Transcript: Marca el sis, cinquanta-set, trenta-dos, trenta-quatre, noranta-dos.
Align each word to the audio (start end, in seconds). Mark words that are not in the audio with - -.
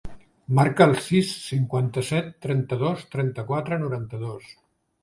Marca 0.59 0.87
el 0.91 0.95
sis, 1.07 1.33
cinquanta-set, 1.49 2.33
trenta-dos, 2.47 3.07
trenta-quatre, 3.15 3.81
noranta-dos. 3.87 4.55